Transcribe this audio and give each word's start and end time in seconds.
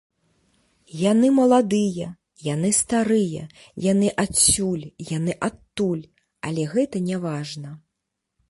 Яны 1.11 1.27
маладыя, 1.39 2.07
яны 2.53 2.71
старыя, 2.79 3.43
яны 3.91 4.07
адсюль, 4.23 4.83
яны 5.15 5.39
адтуль, 5.49 6.03
але 6.49 6.61
гэта 6.77 7.07
няважна. 7.13 7.69